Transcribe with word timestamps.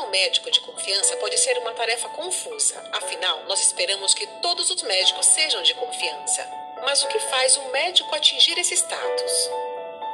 um 0.00 0.10
médico 0.10 0.50
de 0.50 0.60
confiança 0.60 1.16
pode 1.16 1.36
ser 1.38 1.58
uma 1.58 1.72
tarefa 1.74 2.08
confusa, 2.10 2.82
afinal, 2.92 3.44
nós 3.44 3.60
esperamos 3.60 4.14
que 4.14 4.26
todos 4.40 4.70
os 4.70 4.82
médicos 4.82 5.26
sejam 5.26 5.62
de 5.62 5.74
confiança. 5.74 6.48
Mas 6.82 7.02
o 7.02 7.08
que 7.08 7.18
faz 7.18 7.56
um 7.58 7.70
médico 7.70 8.14
atingir 8.14 8.58
esse 8.58 8.74
status? 8.74 9.50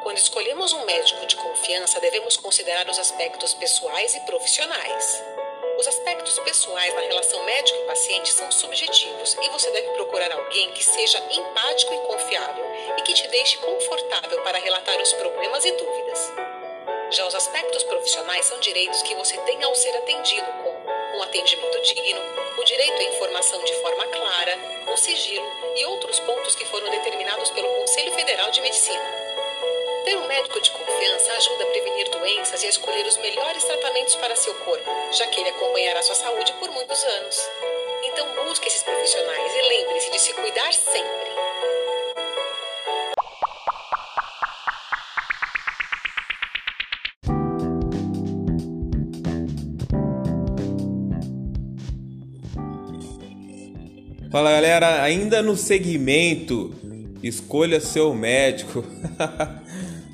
Quando 0.03 0.19
escolhemos 0.19 0.73
um 0.73 0.85
médico 0.85 1.25
de 1.27 1.37
confiança, 1.37 2.01
devemos 2.01 2.37
considerar 2.37 2.89
os 2.89 2.99
aspectos 2.99 3.55
pessoais 3.55 4.15
e 4.15 4.21
profissionais. 4.21 5.23
Os 5.79 5.87
aspectos 5.87 6.39
pessoais 6.41 6.95
na 6.95 7.03
relação 7.03 7.45
médico 7.45 7.79
e 7.79 7.87
paciente 7.87 8.33
são 8.33 8.51
subjetivos 8.51 9.37
e 9.41 9.49
você 9.51 9.71
deve 9.71 9.91
procurar 9.91 10.33
alguém 10.33 10.73
que 10.73 10.85
seja 10.85 11.19
empático 11.31 11.93
e 11.93 11.99
confiável 11.99 12.65
e 12.99 13.03
que 13.03 13.15
te 13.15 13.29
deixe 13.29 13.57
confortável 13.59 14.43
para 14.43 14.59
relatar 14.59 15.01
os 15.01 15.13
problemas 15.13 15.65
e 15.65 15.73
dúvidas. 15.73 16.56
Já 17.11 17.25
os 17.25 17.35
aspectos 17.37 17.85
profissionais 17.85 18.47
são 18.47 18.59
direitos 18.59 19.01
que 19.03 19.15
você 19.15 19.37
tem 19.39 19.63
ao 19.63 19.75
ser 19.77 19.97
atendido, 19.97 20.47
como 20.65 21.19
um 21.19 21.23
atendimento 21.23 21.81
digno, 21.83 22.21
o 22.59 22.65
direito 22.65 22.99
à 23.01 23.03
informação 23.05 23.63
de 23.63 23.73
forma 23.75 24.07
clara, 24.09 24.59
um 24.89 24.97
sigilo 24.97 25.47
e 25.77 25.85
outros 25.85 26.19
pontos 26.21 26.57
que 26.57 26.65
foram 26.65 26.91
determinados 26.91 27.51
pelo 27.51 27.69
Conselho 27.69 28.13
Federal 28.13 28.51
de 28.51 28.61
Medicina. 28.61 29.05
Ter 30.05 30.17
um 30.17 30.27
médico 30.27 30.61
de 30.61 30.71
confiança 30.73 31.33
ajuda 31.33 31.63
a 31.63 31.67
prevenir 31.69 32.09
doenças 32.11 32.63
e 32.65 32.67
a 32.67 32.71
escolher 32.71 33.07
os 33.07 33.17
melhores 33.19 33.65
tratamentos 33.65 34.17
para 34.17 34.35
seu 34.35 34.55
corpo, 34.57 34.91
já 35.13 35.29
que 35.29 35.41
ele 35.41 35.51
acompanhará 35.51 36.03
sua 36.03 36.15
saúde 36.17 36.53
por 36.55 36.71
muitos 36.71 37.05
anos. 37.05 37.49
Então 38.03 38.45
busque 38.45 38.67
esses 38.67 38.83
profissionais 38.83 39.55
e 39.55 39.63
lembre-se 39.63 40.11
de 40.11 40.19
se 40.19 40.35
cuidar 40.35 40.73
sempre. 40.73 41.37
Fala 54.37 54.51
galera, 54.51 55.03
ainda 55.03 55.41
no 55.41 55.57
segmento 55.57 56.75
escolha 57.23 57.81
seu 57.81 58.15
médico. 58.15 58.85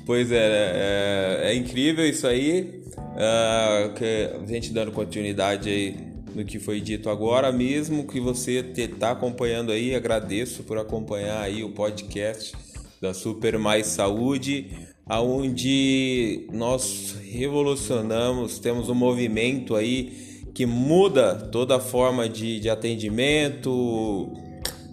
Pois 0.05 0.31
é, 0.31 1.41
é, 1.45 1.51
é 1.51 1.55
incrível 1.55 2.07
isso 2.07 2.25
aí. 2.25 2.83
Uh, 2.95 3.93
que 3.93 4.29
a 4.33 4.45
gente 4.45 4.71
dando 4.71 4.93
continuidade 4.93 5.69
aí 5.69 5.97
no 6.33 6.45
que 6.45 6.57
foi 6.57 6.79
dito 6.79 7.09
agora, 7.09 7.51
mesmo 7.51 8.07
que 8.07 8.19
você 8.21 8.65
está 8.77 9.11
acompanhando 9.11 9.73
aí, 9.73 9.93
agradeço 9.93 10.63
por 10.63 10.77
acompanhar 10.77 11.41
aí 11.41 11.61
o 11.61 11.71
podcast 11.71 12.53
da 13.01 13.13
Super 13.13 13.57
Mais 13.57 13.87
Saúde, 13.87 14.71
aonde 15.05 16.47
nós 16.53 17.17
revolucionamos, 17.29 18.57
temos 18.57 18.87
um 18.87 18.95
movimento 18.95 19.75
aí 19.75 20.32
que 20.53 20.65
muda 20.65 21.35
toda 21.51 21.77
a 21.77 21.79
forma 21.79 22.29
de, 22.29 22.59
de 22.59 22.69
atendimento, 22.69 24.31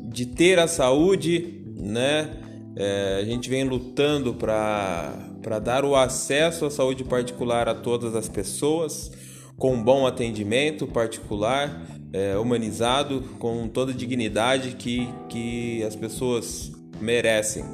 de 0.02 0.26
ter 0.26 0.58
a 0.58 0.66
saúde, 0.66 1.62
né? 1.76 2.36
É, 2.76 3.18
a 3.20 3.24
gente 3.24 3.50
vem 3.50 3.64
lutando 3.64 4.32
para 4.32 5.58
dar 5.62 5.84
o 5.84 5.94
acesso 5.94 6.64
à 6.64 6.70
saúde 6.70 7.04
particular 7.04 7.68
a 7.68 7.74
todas 7.74 8.14
as 8.14 8.28
pessoas, 8.28 9.12
com 9.56 9.82
bom 9.82 10.06
atendimento 10.06 10.86
particular, 10.86 11.84
é, 12.12 12.36
humanizado, 12.38 13.22
com 13.38 13.68
toda 13.68 13.92
a 13.92 13.94
dignidade 13.94 14.76
que, 14.76 15.08
que 15.28 15.82
as 15.82 15.94
pessoas 15.94 16.72
merecem. 17.00 17.64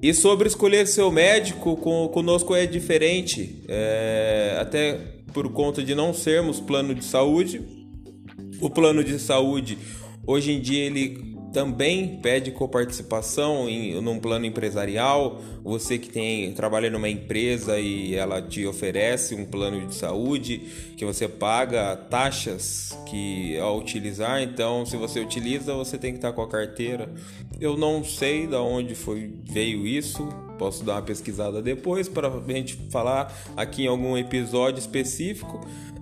E 0.00 0.14
sobre 0.14 0.48
escolher 0.48 0.86
seu 0.86 1.10
médico, 1.10 1.76
conosco 1.76 2.54
é 2.54 2.64
diferente, 2.64 3.64
é, 3.68 4.56
até 4.60 5.17
por 5.32 5.50
conta 5.52 5.82
de 5.82 5.94
não 5.94 6.12
sermos 6.12 6.60
plano 6.60 6.94
de 6.94 7.04
saúde. 7.04 7.62
O 8.60 8.68
plano 8.68 9.04
de 9.04 9.18
saúde, 9.18 9.78
hoje 10.26 10.52
em 10.52 10.60
dia, 10.60 10.84
ele 10.84 11.37
também 11.52 12.18
pede 12.18 12.50
coparticipação 12.50 13.68
em 13.68 14.00
num 14.00 14.18
plano 14.18 14.44
empresarial. 14.44 15.40
Você 15.64 15.98
que 15.98 16.08
tem 16.08 16.52
trabalha 16.52 16.90
numa 16.90 17.08
empresa 17.08 17.78
e 17.78 18.14
ela 18.14 18.42
te 18.42 18.66
oferece 18.66 19.34
um 19.34 19.44
plano 19.44 19.86
de 19.86 19.94
saúde 19.94 20.58
que 20.96 21.04
você 21.04 21.26
paga 21.28 21.96
taxas 21.96 22.96
que 23.06 23.58
ao 23.58 23.78
utilizar. 23.78 24.42
Então, 24.42 24.84
se 24.84 24.96
você 24.96 25.20
utiliza, 25.20 25.74
você 25.74 25.96
tem 25.96 26.12
que 26.12 26.18
estar 26.18 26.32
com 26.32 26.42
a 26.42 26.48
carteira. 26.48 27.10
Eu 27.60 27.76
não 27.76 28.04
sei 28.04 28.46
da 28.46 28.60
onde 28.60 28.94
foi 28.94 29.32
veio 29.44 29.86
isso. 29.86 30.28
Posso 30.58 30.84
dar 30.84 30.94
uma 30.94 31.02
pesquisada 31.02 31.62
depois 31.62 32.08
para 32.08 32.28
a 32.28 32.52
gente 32.52 32.76
falar 32.90 33.32
aqui 33.56 33.84
em 33.84 33.88
algum 33.88 34.16
episódio 34.16 34.80
específico. 34.80 35.60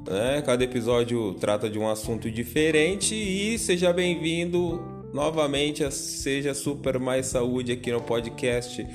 Né? 0.08 0.42
Cada 0.44 0.64
episódio 0.64 1.34
trata 1.34 1.68
de 1.68 1.78
um 1.78 1.88
assunto 1.88 2.30
diferente 2.30 3.14
e 3.14 3.58
seja 3.58 3.92
bem-vindo 3.92 4.95
novamente 5.16 5.90
seja 5.90 6.52
super 6.52 6.98
mais 6.98 7.24
saúde 7.24 7.72
aqui 7.72 7.90
no 7.90 8.02
podcast, 8.02 8.86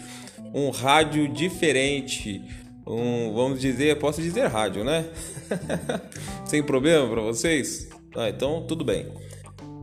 um 0.54 0.70
rádio 0.70 1.28
diferente, 1.28 2.44
um, 2.86 3.34
vamos 3.34 3.60
dizer, 3.60 3.98
posso 3.98 4.22
dizer 4.22 4.46
rádio, 4.46 4.84
né? 4.84 5.04
Sem 6.46 6.62
problema 6.62 7.10
para 7.10 7.22
vocês? 7.22 7.90
Ah, 8.16 8.30
então 8.30 8.64
tudo 8.68 8.86
bem. 8.86 9.08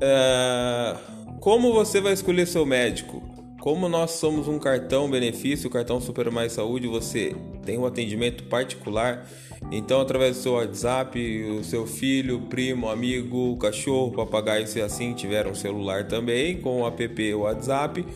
É, 0.00 0.96
como 1.40 1.72
você 1.72 2.00
vai 2.00 2.12
escolher 2.12 2.46
seu 2.46 2.64
médico? 2.64 3.27
Como 3.68 3.86
nós 3.86 4.12
somos 4.12 4.48
um 4.48 4.58
cartão 4.58 5.10
benefício, 5.10 5.68
cartão 5.68 6.00
Super 6.00 6.30
Mais 6.30 6.52
Saúde, 6.52 6.88
você 6.88 7.36
tem 7.66 7.76
um 7.76 7.84
atendimento 7.84 8.44
particular 8.44 9.28
então, 9.70 10.00
através 10.00 10.38
do 10.38 10.42
seu 10.42 10.52
WhatsApp, 10.54 11.20
o 11.50 11.62
seu 11.62 11.86
filho, 11.86 12.40
primo, 12.48 12.88
amigo, 12.88 13.58
cachorro, 13.58 14.10
papagaio, 14.12 14.66
se 14.66 14.80
assim 14.80 15.12
tiver 15.12 15.46
um 15.46 15.54
celular 15.54 16.08
também, 16.08 16.62
com 16.62 16.80
o 16.80 16.86
app 16.86 17.34
WhatsApp, 17.34 18.06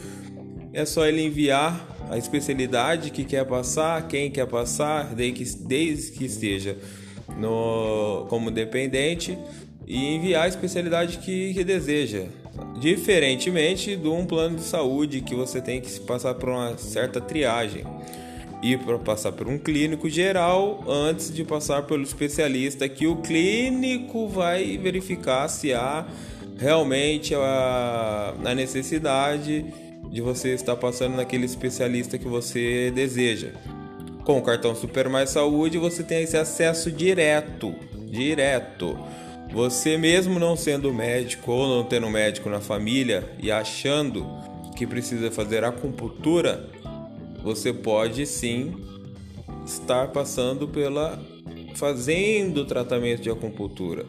é 0.73 0.87
só 0.87 1.05
ele 1.05 1.21
enviar 1.21 1.87
a 2.09 2.17
especialidade 2.17 3.11
que 3.11 3.23
quer 3.23 3.45
passar, 3.45 4.09
quem 4.09 4.31
quer 4.31 4.47
passar, 4.47 5.15
desde 5.15 6.13
que 6.13 6.25
esteja 6.25 6.79
no, 7.37 8.25
como 8.31 8.51
dependente 8.51 9.37
e 9.87 10.15
enviar 10.15 10.45
a 10.47 10.49
especialidade 10.49 11.19
que, 11.19 11.53
que 11.53 11.63
deseja. 11.63 12.41
Diferentemente 12.83 13.95
de 13.95 14.09
um 14.09 14.27
plano 14.27 14.57
de 14.57 14.65
saúde 14.65 15.21
que 15.21 15.37
você 15.37 15.61
tem 15.61 15.81
que 15.81 16.01
passar 16.01 16.35
por 16.35 16.49
uma 16.49 16.77
certa 16.77 17.21
triagem 17.21 17.85
ir 18.61 18.79
para 18.81 18.99
passar 18.99 19.31
por 19.31 19.47
um 19.47 19.57
clínico 19.57 20.11
geral 20.11 20.83
antes 20.89 21.33
de 21.33 21.45
passar 21.45 21.83
pelo 21.83 22.03
especialista, 22.03 22.89
que 22.89 23.07
o 23.07 23.17
clínico 23.17 24.27
vai 24.27 24.77
verificar 24.79 25.47
se 25.49 25.73
há 25.73 26.05
realmente 26.59 27.37
a, 27.37 28.35
a 28.45 28.55
necessidade 28.55 29.65
de 30.11 30.21
você 30.21 30.53
estar 30.53 30.75
passando 30.75 31.17
naquele 31.17 31.47
especialista 31.47 32.19
que 32.19 32.27
você 32.27 32.91
deseja. 32.93 33.51
Com 34.25 34.39
o 34.39 34.43
cartão 34.43 34.75
Super 34.75 35.09
Mais 35.09 35.31
Saúde 35.31 35.79
você 35.79 36.03
tem 36.03 36.25
esse 36.25 36.37
acesso 36.37 36.91
direto, 36.91 37.73
direto. 38.11 38.99
Você 39.53 39.99
mesmo 39.99 40.39
não 40.39 40.57
sendo 40.57 40.93
médico 40.95 41.53
ou 41.53 41.69
não 41.69 41.85
tendo 41.85 42.09
médico 42.09 42.49
na 42.49 42.61
família 42.61 43.31
e 43.39 43.51
achando 43.51 44.27
que 44.75 44.87
precisa 44.87 45.31
fazer 45.31 45.63
acupuntura, 45.63 46.71
você 47.43 47.71
pode 47.71 48.25
sim 48.25 48.75
estar 49.67 50.09
passando 50.09 50.67
pela 50.67 51.21
fazendo 51.75 52.65
tratamento 52.65 53.23
de 53.23 53.31
acupuntura. 53.31 54.07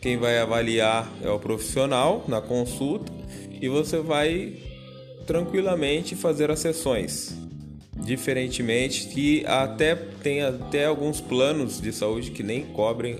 Quem 0.00 0.16
vai 0.16 0.38
avaliar 0.38 1.12
é 1.22 1.28
o 1.28 1.38
profissional 1.38 2.24
na 2.26 2.40
consulta 2.40 3.12
e 3.60 3.68
você 3.68 3.98
vai 3.98 4.54
tranquilamente 5.26 6.16
fazer 6.16 6.50
as 6.50 6.58
sessões. 6.58 7.36
Diferentemente 8.02 9.08
que 9.08 9.44
até 9.44 9.94
tem 9.94 10.40
até 10.40 10.86
alguns 10.86 11.20
planos 11.20 11.80
de 11.82 11.92
saúde 11.92 12.30
que 12.30 12.42
nem 12.42 12.64
cobrem 12.64 13.18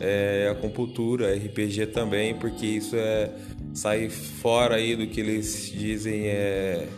é, 0.00 0.48
acupuntura, 0.50 1.34
RPG 1.34 1.86
também, 1.88 2.34
porque 2.34 2.66
isso 2.66 2.96
é 2.96 3.30
sai 3.74 4.08
fora 4.08 4.76
aí 4.76 4.96
do 4.96 5.06
que 5.06 5.20
eles 5.20 5.72
dizem 5.72 6.26
é 6.26 6.88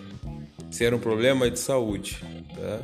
ser 0.70 0.94
um 0.94 0.99
problema 0.99 1.50
de 1.50 1.58
saúde. 1.58 2.23
Tá? 2.55 2.81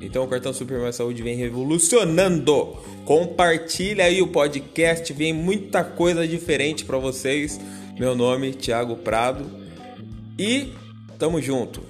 Então 0.00 0.24
o 0.24 0.28
cartão 0.28 0.52
Super 0.52 0.78
Mais 0.80 0.96
Saúde 0.96 1.22
vem 1.22 1.36
revolucionando. 1.36 2.76
Compartilha 3.04 4.04
aí 4.04 4.20
o 4.20 4.28
podcast, 4.28 5.12
vem 5.12 5.32
muita 5.32 5.82
coisa 5.82 6.26
diferente 6.26 6.84
para 6.84 6.98
vocês. 6.98 7.60
Meu 7.98 8.14
nome 8.14 8.52
Thiago 8.52 8.96
Prado 8.96 9.46
e 10.38 10.72
tamo 11.18 11.40
junto. 11.40 11.82